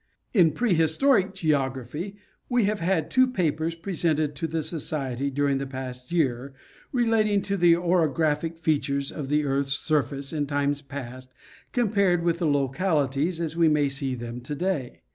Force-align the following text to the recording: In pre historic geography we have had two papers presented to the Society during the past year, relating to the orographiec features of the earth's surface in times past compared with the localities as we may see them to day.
In 0.33 0.53
pre 0.53 0.73
historic 0.73 1.31
geography 1.31 2.15
we 2.49 2.63
have 2.63 2.79
had 2.79 3.11
two 3.11 3.27
papers 3.27 3.75
presented 3.75 4.33
to 4.35 4.47
the 4.47 4.63
Society 4.63 5.29
during 5.29 5.59
the 5.59 5.67
past 5.67 6.11
year, 6.11 6.55
relating 6.91 7.43
to 7.43 7.55
the 7.55 7.73
orographiec 7.73 8.57
features 8.57 9.11
of 9.11 9.29
the 9.29 9.45
earth's 9.45 9.73
surface 9.73 10.33
in 10.33 10.47
times 10.47 10.81
past 10.81 11.31
compared 11.71 12.23
with 12.23 12.39
the 12.39 12.47
localities 12.47 13.39
as 13.39 13.55
we 13.55 13.69
may 13.69 13.89
see 13.89 14.15
them 14.15 14.41
to 14.41 14.55
day. 14.55 15.03